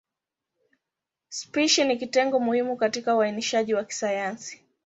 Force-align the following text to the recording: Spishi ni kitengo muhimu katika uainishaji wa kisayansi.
Spishi 1.29 1.83
ni 1.83 1.97
kitengo 1.97 2.39
muhimu 2.39 2.75
katika 2.77 3.15
uainishaji 3.15 3.73
wa 3.73 3.83
kisayansi. 3.83 4.63